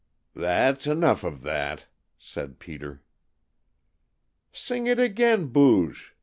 [0.33, 1.85] "That's enough of that,"
[2.17, 3.03] said Peter.
[4.51, 6.15] "Sing it again, Booge!"